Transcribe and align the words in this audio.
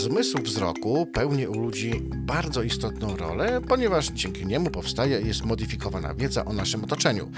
Zmysł 0.00 0.42
wzroku 0.42 1.06
pełni 1.06 1.46
u 1.46 1.58
ludzi 1.58 2.00
bardzo 2.16 2.62
istotną 2.62 3.16
rolę, 3.16 3.60
ponieważ 3.68 4.08
dzięki 4.08 4.46
niemu 4.46 4.70
powstaje 4.70 5.20
i 5.20 5.26
jest 5.26 5.44
modyfikowana 5.44 6.14
wiedza 6.14 6.44
o 6.44 6.52
naszym 6.52 6.84
otoczeniu. 6.84 7.30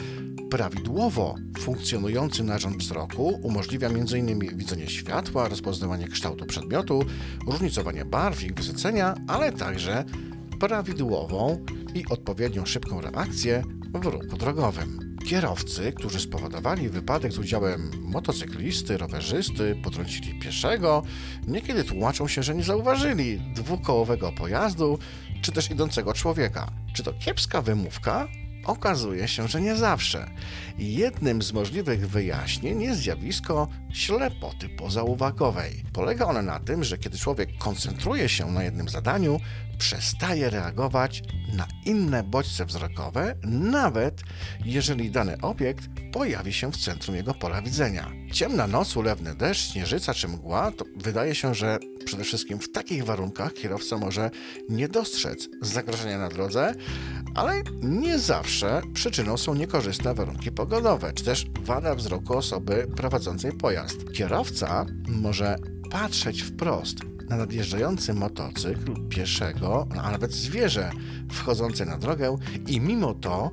Prawidłowo 0.51 1.35
funkcjonujący 1.59 2.45
narząd 2.45 2.77
wzroku 2.77 3.41
umożliwia 3.43 3.89
m.in. 3.89 4.39
widzenie 4.57 4.89
światła, 4.89 5.49
rozpoznawanie 5.49 6.09
kształtu 6.09 6.47
przedmiotu, 6.47 7.05
różnicowanie 7.47 8.05
barw 8.05 8.43
i 8.43 8.47
ich 8.47 8.55
wysycenia, 8.55 9.15
ale 9.29 9.53
także 9.53 10.05
prawidłową 10.61 11.65
i 11.95 12.05
odpowiednio 12.11 12.67
szybką 12.67 13.01
reakcję 13.01 13.63
w 13.95 14.07
ruchu 14.07 14.37
drogowym. 14.37 15.12
Kierowcy, 15.27 15.93
którzy 15.93 16.21
spowodowali 16.21 16.89
wypadek 16.89 17.33
z 17.33 17.39
udziałem 17.39 17.91
motocyklisty, 18.01 18.99
rowerzysty, 18.99 19.77
potrącili 19.85 20.41
pieszego, 20.41 21.03
niekiedy 21.47 21.85
tłumaczą 21.85 22.29
się, 22.29 22.43
że 22.43 22.55
nie 22.55 22.63
zauważyli 22.63 23.41
dwukołowego 23.55 24.33
pojazdu 24.33 24.99
czy 25.43 25.53
też 25.53 25.71
idącego 25.71 26.13
człowieka. 26.13 26.71
Czy 26.93 27.03
to 27.03 27.13
kiepska 27.13 27.63
wymówka? 27.63 28.29
Okazuje 28.65 29.29
się, 29.29 29.49
że 29.49 29.61
nie 29.61 29.77
zawsze. 29.77 30.31
Jednym 30.79 31.43
z 31.43 31.53
możliwych 31.53 32.09
wyjaśnień 32.09 32.83
jest 32.83 33.01
zjawisko 33.01 33.69
ślepoty 33.93 34.69
pozauwagowej. 34.69 35.85
Polega 35.93 36.27
ona 36.27 36.43
na 36.43 36.61
tym, 36.61 36.85
że 36.85 36.99
kiedy 36.99 37.19
człowiek 37.19 37.59
koncentruje 37.59 38.29
się 38.29 38.51
na 38.51 38.63
jednym 38.63 38.89
zadaniu, 38.89 39.41
przestaje 39.79 40.51
reagować 40.51 41.23
na 41.57 41.67
inne 41.85 42.23
bodźce 42.23 42.67
wzrokowe, 42.67 43.35
nawet 43.45 44.23
jeżeli 44.65 45.11
dany 45.11 45.41
obiekt 45.41 45.85
pojawi 46.13 46.53
się 46.53 46.73
w 46.73 46.77
centrum 46.77 47.17
jego 47.17 47.35
pola 47.35 47.63
widzenia. 47.63 48.13
Ciemna 48.33 48.67
noc, 48.67 48.97
ulewny 48.97 49.35
deszcz, 49.35 49.73
śnieżyca 49.73 50.15
czy 50.15 50.29
mgła, 50.29 50.73
to 50.73 50.85
wydaje 50.97 51.35
się, 51.35 51.55
że 51.55 51.79
przede 52.05 52.25
wszystkim 52.25 52.59
w 52.59 52.73
takich 52.73 53.05
warunkach 53.05 53.55
kierowca 53.55 53.99
może 53.99 54.31
nie 54.69 54.89
dostrzec 54.89 55.49
zagrożenia 55.63 56.19
na 56.19 56.29
drodze, 56.29 56.75
ale 57.35 57.63
nie 57.83 58.19
zawsze 58.19 58.83
przyczyną 58.95 59.37
są 59.37 59.55
niekorzystne 59.55 60.15
warunki 60.15 60.53
pogodowe, 60.53 61.13
czy 61.13 61.25
też 61.25 61.47
wada 61.61 61.95
wzroku 61.95 62.37
osoby 62.37 62.87
prowadzącej 62.97 63.53
pojazd. 63.53 63.82
Kierowca 64.13 64.87
może 65.09 65.57
patrzeć 65.91 66.43
wprost 66.43 66.97
na 67.29 67.37
nadjeżdżający 67.37 68.15
motocykl, 68.15 69.09
pieszego, 69.09 69.87
a 69.91 70.11
nawet 70.11 70.33
zwierzę 70.33 70.91
wchodzące 71.31 71.85
na 71.85 71.99
drogę 71.99 72.37
i 72.67 72.81
mimo 72.81 73.15
to 73.15 73.51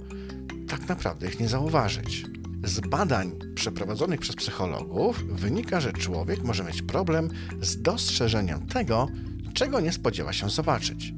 tak 0.68 0.88
naprawdę 0.88 1.28
ich 1.28 1.40
nie 1.40 1.50
zauważyć. 1.50 2.26
Z 2.64 2.80
badań 2.80 3.32
przeprowadzonych 3.56 4.20
przez 4.20 4.36
psychologów 4.36 5.24
wynika, 5.24 5.82
że 5.82 5.94
człowiek 5.94 6.44
może 6.44 6.64
mieć 6.64 6.82
problem 6.82 7.30
z 7.62 7.82
dostrzeżeniem 7.82 8.68
tego, 8.68 9.08
czego 9.60 9.80
nie 9.80 9.92
spodziewa 9.92 10.34
się 10.34 10.50
zobaczyć. 10.50 11.14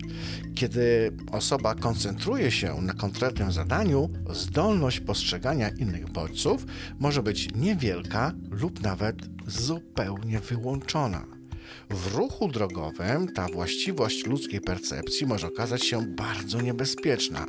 Kiedy 0.55 1.11
osoba 1.31 1.75
koncentruje 1.75 2.51
się 2.51 2.81
na 2.81 2.93
konkretnym 2.93 3.51
zadaniu, 3.51 4.09
zdolność 4.29 4.99
postrzegania 4.99 5.69
innych 5.69 6.09
bodźców 6.09 6.65
może 6.99 7.23
być 7.23 7.55
niewielka 7.55 8.33
lub 8.51 8.81
nawet 8.81 9.15
zupełnie 9.47 10.39
wyłączona. 10.39 11.25
W 11.89 12.15
ruchu 12.15 12.47
drogowym 12.47 13.33
ta 13.33 13.47
właściwość 13.47 14.25
ludzkiej 14.25 14.61
percepcji 14.61 15.27
może 15.27 15.47
okazać 15.47 15.85
się 15.85 16.05
bardzo 16.15 16.61
niebezpieczna. 16.61 17.45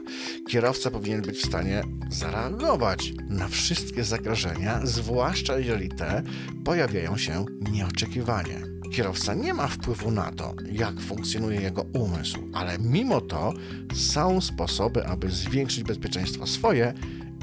Kierowca 0.48 0.90
powinien 0.90 1.22
być 1.22 1.38
w 1.38 1.46
stanie 1.46 1.82
zareagować 2.10 3.12
na 3.28 3.48
wszystkie 3.48 4.04
zagrożenia, 4.04 4.80
zwłaszcza 4.86 5.58
jeżeli 5.58 5.88
te 5.88 6.22
pojawiają 6.64 7.16
się 7.16 7.44
nieoczekiwanie. 7.72 8.71
Kierowca 8.92 9.34
nie 9.34 9.54
ma 9.54 9.68
wpływu 9.68 10.10
na 10.10 10.32
to, 10.32 10.54
jak 10.72 11.00
funkcjonuje 11.00 11.60
jego 11.60 11.82
umysł, 11.82 12.38
ale 12.52 12.78
mimo 12.78 13.20
to 13.20 13.52
są 13.94 14.40
sposoby, 14.40 15.06
aby 15.06 15.30
zwiększyć 15.30 15.84
bezpieczeństwo 15.84 16.46
swoje 16.46 16.94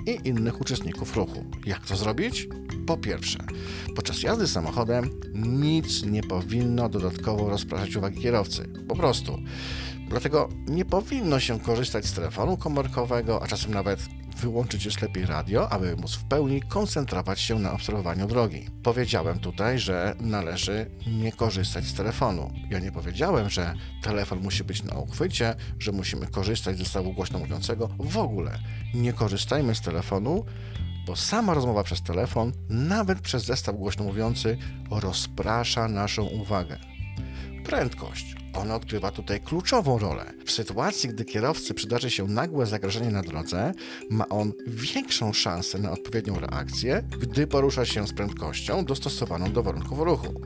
i 0.06 0.28
innych 0.28 0.62
uczestników 0.62 1.16
ruchu. 1.16 1.46
Jak 1.66 1.86
to 1.86 1.96
zrobić? 1.96 2.48
Po 2.88 2.98
pierwsze, 2.98 3.40
podczas 3.96 4.24
jazdy 4.24 4.48
samochodem 4.48 5.10
nic 5.36 6.04
nie 6.06 6.24
powinno 6.24 6.90
dodatkowo 6.90 7.50
rozpraszać 7.50 7.96
uwagi 7.96 8.22
kierowcy. 8.22 8.70
Po 8.88 8.96
prostu. 8.96 9.38
Dlatego 10.10 10.50
nie 10.68 10.86
powinno 10.86 11.40
się 11.40 11.60
korzystać 11.60 12.06
z 12.06 12.14
telefonu 12.14 12.58
komórkowego, 12.58 13.44
a 13.44 13.48
czasem 13.48 13.74
nawet 13.74 14.00
wyłączyć 14.40 14.86
już 14.86 15.02
lepiej 15.02 15.26
radio, 15.26 15.70
aby 15.70 15.96
móc 15.96 16.16
w 16.16 16.24
pełni 16.24 16.62
koncentrować 16.62 17.40
się 17.40 17.60
na 17.60 17.74
obserwowaniu 17.74 18.28
drogi. 18.28 18.68
Powiedziałem 18.84 19.40
tutaj, 19.40 19.80
że 19.80 20.16
należy 20.20 20.92
nie 21.08 21.32
korzystać 21.32 21.86
z 21.86 21.94
telefonu. 21.94 22.52
Ja 22.70 22.80
nie 22.80 22.92
powiedziałem, 22.92 23.50
że 23.50 23.74
telefon 24.02 24.40
musi 24.40 24.64
być 24.64 24.84
na 24.84 24.96
uchwycie, 24.96 25.56
że 25.80 25.92
musimy 25.92 26.28
korzystać 26.28 26.76
z 26.76 26.80
zestawu 26.80 27.14
głośno 27.14 27.40
mówiącego. 27.40 27.90
W 28.00 28.18
ogóle 28.18 28.60
nie 28.94 29.14
korzystajmy 29.14 29.76
z 29.76 29.82
telefonu, 29.82 30.46
bo 31.08 31.16
sama 31.16 31.54
rozmowa 31.54 31.84
przez 31.84 32.02
telefon, 32.02 32.52
nawet 32.70 33.22
przez 33.22 33.46
zestaw 33.46 33.76
głośno 33.76 34.04
mówiący, 34.04 34.58
rozprasza 34.92 35.88
naszą 35.88 36.24
uwagę. 36.24 36.78
Prędkość. 37.70 38.36
Ona 38.54 38.76
odgrywa 38.76 39.12
tutaj 39.12 39.42
kluczową 39.42 40.00
rolę. 40.00 40.34
W 40.46 40.52
sytuacji, 40.52 41.10
gdy 41.10 41.26
kierowcy 41.26 41.74
przydarzy 41.74 42.10
się 42.10 42.28
nagłe 42.28 42.66
zagrożenie 42.66 43.12
na 43.12 43.22
drodze, 43.22 43.74
ma 44.10 44.30
on 44.30 44.54
większą 44.68 45.34
szansę 45.34 45.80
na 45.80 45.92
odpowiednią 45.92 46.40
reakcję, 46.40 47.04
gdy 47.20 47.48
porusza 47.48 47.86
się 47.86 48.08
z 48.08 48.14
prędkością 48.14 48.86
dostosowaną 48.86 49.52
do 49.52 49.64
warunków 49.64 50.00
ruchu. 50.00 50.42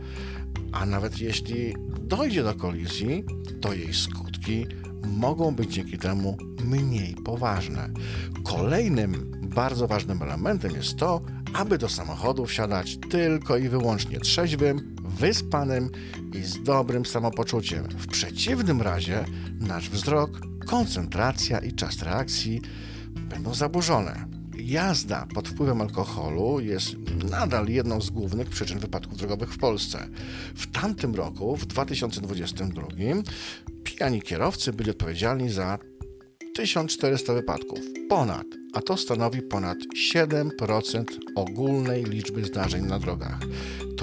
A 0.72 0.85
nawet 0.85 1.19
jeśli 1.19 1.75
dojdzie 2.01 2.44
do 2.44 2.53
kolizji, 2.53 3.23
to 3.61 3.73
jej 3.73 3.94
skutki 3.94 4.66
mogą 5.03 5.55
być 5.55 5.73
dzięki 5.73 5.97
temu 5.97 6.38
mniej 6.63 7.16
poważne. 7.25 7.90
Kolejnym 8.44 9.31
bardzo 9.41 9.88
ważnym 9.88 10.22
elementem 10.22 10.72
jest 10.75 10.97
to, 10.97 11.22
aby 11.53 11.78
do 11.78 11.90
samochodu 11.90 12.45
wsiadać 12.45 12.97
tylko 13.09 13.57
i 13.57 13.69
wyłącznie 13.69 14.19
trzeźwym, 14.19 14.92
wyspanym 15.13 15.90
i 16.34 16.44
z 16.44 16.63
dobrym 16.63 17.06
samopoczuciem. 17.06 17.84
W 17.90 18.07
przeciwnym 18.07 18.81
razie 18.81 19.25
nasz 19.59 19.90
wzrok, 19.90 20.41
koncentracja 20.66 21.59
i 21.59 21.74
czas 21.74 22.01
reakcji 22.01 22.62
będą 23.29 23.53
zaburzone. 23.53 24.25
Jazda 24.57 25.28
pod 25.34 25.50
wpływem 25.50 25.81
alkoholu 25.81 26.59
jest 26.59 26.96
nadal 27.29 27.68
jedną 27.68 28.02
z 28.02 28.09
głównych 28.09 28.50
przyczyn 28.50 28.79
wypadków 28.79 29.18
drogowych 29.18 29.53
w 29.53 29.57
Polsce. 29.57 30.07
W 30.56 30.72
tamtym 30.72 31.16
roku, 31.16 31.56
w 31.56 31.66
2022, 31.66 32.88
pijani 33.84 34.22
kierowcy 34.22 34.73
byli 34.73 34.91
odpowiedzialni 34.91 35.50
za 35.50 35.78
1400 36.56 37.34
wypadków. 37.34 37.79
Ponad, 38.09 38.46
a 38.73 38.81
to 38.81 38.97
stanowi 38.97 39.41
ponad 39.41 39.78
7% 40.13 41.03
ogólnej 41.35 42.03
liczby 42.03 42.46
zdarzeń 42.46 42.85
na 42.85 43.00
drogach. 43.00 43.40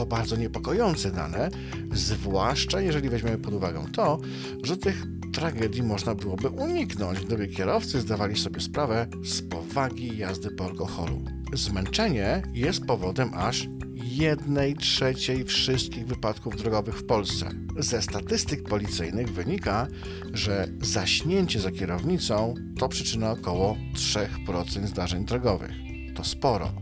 To 0.01 0.07
bardzo 0.07 0.37
niepokojące 0.37 1.11
dane, 1.11 1.51
zwłaszcza 1.93 2.81
jeżeli 2.81 3.09
weźmiemy 3.09 3.39
pod 3.39 3.55
uwagę 3.55 3.85
to, 3.93 4.21
że 4.63 4.77
tych 4.77 5.07
tragedii 5.33 5.83
można 5.83 6.15
byłoby 6.15 6.49
uniknąć, 6.49 7.21
gdyby 7.21 7.49
kierowcy 7.49 8.01
zdawali 8.01 8.37
sobie 8.37 8.61
sprawę 8.61 9.07
z 9.25 9.43
powagi 9.43 10.19
jazdy 10.19 10.51
po 10.51 10.65
alkoholu. 10.65 11.25
Zmęczenie 11.53 12.43
jest 12.55 12.87
powodem 12.87 13.31
aż 13.35 13.69
jednej 13.95 14.77
trzeciej 14.77 15.45
wszystkich 15.45 16.07
wypadków 16.07 16.57
drogowych 16.57 16.99
w 16.99 17.07
Polsce. 17.07 17.51
Ze 17.79 18.03
statystyk 18.03 18.69
policyjnych 18.69 19.33
wynika, 19.33 19.87
że 20.33 20.69
zaśnięcie 20.83 21.61
za 21.61 21.71
kierownicą 21.71 22.55
to 22.79 22.89
przyczyna 22.89 23.31
około 23.31 23.77
3% 23.95 24.87
zdarzeń 24.87 25.25
drogowych. 25.25 25.73
To 26.15 26.25
sporo. 26.25 26.73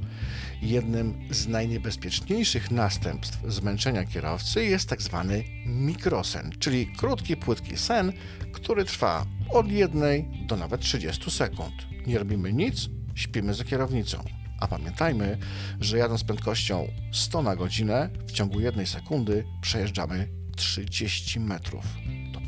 Jednym 0.63 1.29
z 1.31 1.49
najniebezpieczniejszych 1.49 2.71
następstw 2.71 3.39
zmęczenia 3.49 4.05
kierowcy 4.05 4.65
jest 4.65 4.89
tak 4.89 5.03
zwany 5.03 5.45
mikrosen, 5.67 6.51
czyli 6.59 6.87
krótki, 6.87 7.37
płytki 7.37 7.77
sen, 7.77 8.13
który 8.53 8.85
trwa 8.85 9.27
od 9.51 9.71
jednej 9.71 10.29
do 10.47 10.57
nawet 10.57 10.81
30 10.81 11.31
sekund. 11.31 11.75
Nie 12.07 12.19
robimy 12.19 12.53
nic, 12.53 12.89
śpimy 13.15 13.55
za 13.55 13.65
kierownicą. 13.65 14.25
A 14.61 14.69
pamiętajmy, 14.69 15.39
że 15.81 15.99
jadąc 15.99 16.25
prędkością 16.25 16.89
100 17.13 17.43
na 17.43 17.57
godzinę, 17.57 18.11
w 18.27 18.33
ciągu 18.33 18.61
jednej 18.61 18.87
sekundy 18.87 19.45
przejeżdżamy 19.61 20.29
30 20.57 21.41
metrów. 21.41 21.85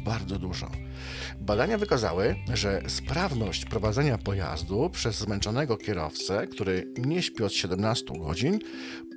Bardzo 0.05 0.39
dużo. 0.39 0.71
Badania 1.41 1.79
wykazały, 1.79 2.37
że 2.55 2.83
sprawność 2.89 3.65
prowadzenia 3.65 4.19
pojazdu 4.19 4.91
przez 4.91 5.19
zmęczonego 5.19 5.77
kierowcę, 5.77 6.47
który 6.47 6.93
nie 6.99 7.23
śpi 7.23 7.43
od 7.43 7.53
17 7.53 8.05
godzin, 8.19 8.59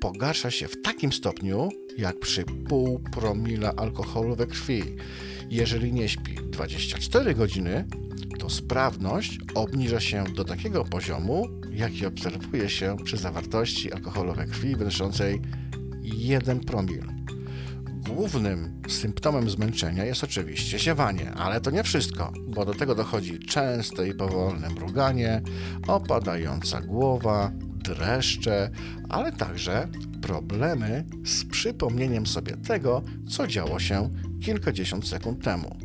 pogarsza 0.01 0.51
się 0.51 0.67
w 0.67 0.81
takim 0.81 1.13
stopniu, 1.13 1.69
jak 1.97 2.19
przy 2.19 2.43
pół 2.43 2.99
promila 2.99 3.73
alkoholu 3.77 4.35
we 4.35 4.47
krwi. 4.47 4.83
Jeżeli 5.49 5.93
nie 5.93 6.09
śpi 6.09 6.35
24 6.35 7.33
godziny, 7.33 7.87
to 8.39 8.49
sprawność 8.49 9.39
obniża 9.55 9.99
się 9.99 10.23
do 10.23 10.43
takiego 10.45 10.83
poziomu, 10.83 11.47
jaki 11.71 12.05
obserwuje 12.05 12.69
się 12.69 12.97
przy 13.03 13.17
zawartości 13.17 13.93
alkoholu 13.93 14.33
we 14.33 14.45
krwi 14.45 14.75
wynoszącej 14.75 15.41
1 16.01 16.59
promil. 16.59 17.22
Głównym 18.09 18.81
symptomem 18.87 19.49
zmęczenia 19.49 20.05
jest 20.05 20.23
oczywiście 20.23 20.79
ziewanie, 20.79 21.31
ale 21.31 21.61
to 21.61 21.71
nie 21.71 21.83
wszystko, 21.83 22.33
bo 22.47 22.65
do 22.65 22.73
tego 22.73 22.95
dochodzi 22.95 23.39
częste 23.39 24.07
i 24.07 24.13
powolne 24.13 24.69
mruganie, 24.69 25.41
opadająca 25.87 26.81
głowa, 26.81 27.51
dreszcze, 27.83 28.69
ale 29.09 29.31
także 29.31 29.87
problemy 30.21 31.05
z 31.25 31.45
przypomnieniem 31.45 32.27
sobie 32.27 32.57
tego, 32.57 33.01
co 33.29 33.47
działo 33.47 33.79
się 33.79 34.09
kilkadziesiąt 34.41 35.07
sekund 35.07 35.43
temu. 35.43 35.77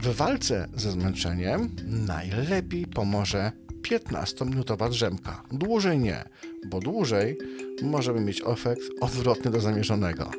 W 0.00 0.16
walce 0.16 0.68
ze 0.74 0.90
zmęczeniem 0.90 1.70
najlepiej 1.86 2.86
pomoże 2.86 3.52
15-minutowa 3.82 4.90
drzemka. 4.90 5.42
Dłużej 5.52 5.98
nie, 5.98 6.24
bo 6.66 6.80
dłużej 6.80 7.38
możemy 7.82 8.20
mieć 8.20 8.42
efekt 8.46 8.82
odwrotny 9.00 9.50
do 9.50 9.60
zamierzonego. 9.60 10.30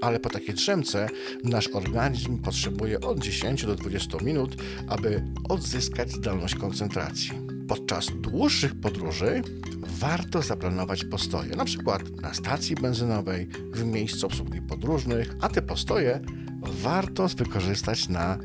Ale 0.00 0.20
po 0.20 0.28
takiej 0.28 0.54
drzemce 0.54 1.08
nasz 1.44 1.68
organizm 1.68 2.38
potrzebuje 2.38 3.00
od 3.00 3.18
10 3.18 3.66
do 3.66 3.74
20 3.74 4.18
minut, 4.22 4.56
aby 4.88 5.22
odzyskać 5.48 6.12
zdolność 6.12 6.54
koncentracji. 6.54 7.30
Podczas 7.68 8.06
dłuższych 8.20 8.80
podróży 8.80 9.42
warto 9.86 10.42
zaplanować 10.42 11.04
postoje, 11.04 11.56
na 11.56 11.64
przykład 11.64 12.10
na 12.22 12.34
stacji 12.34 12.76
benzynowej, 12.76 13.48
w 13.72 13.84
miejscu 13.84 14.26
obsługi 14.26 14.62
podróżnych, 14.62 15.36
a 15.40 15.48
te 15.48 15.62
postoje 15.62 16.20
warto 16.62 17.28
wykorzystać 17.28 18.08
na 18.08 18.38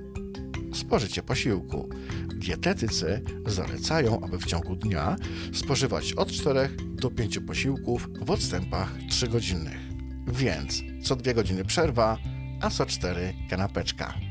spożycie 0.74 1.24
posiłku. 1.24 1.90
Dietetycy 2.36 3.22
zalecają, 3.46 4.22
aby 4.22 4.38
w 4.38 4.46
ciągu 4.46 4.76
dnia 4.76 5.16
spożywać 5.54 6.14
od 6.14 6.32
4 6.32 6.70
do 6.96 7.12
5 7.12 7.40
posiłków 7.40 8.10
w 8.22 8.32
odstępach 8.32 8.98
3-godzinnych. 9.10 9.80
Więc 10.28 10.84
co 11.04 11.16
2 11.16 11.34
godziny 11.34 11.66
przerwa, 11.66 12.18
a 12.62 12.70
co 12.70 12.86
4 12.86 13.34
kanapeczka. 13.50 14.31